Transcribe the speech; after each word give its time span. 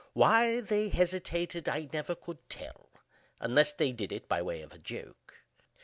Why 0.13 0.61
they 0.61 0.89
hesitated 0.89 1.69
I 1.69 1.87
never 1.93 2.15
could 2.15 2.39
tell, 2.49 2.89
unless 3.39 3.71
they 3.71 3.91
did 3.91 4.11
it 4.11 4.27
by 4.27 4.41
way 4.41 4.63
of 4.63 4.73
a 4.73 4.79
joke. 4.79 5.41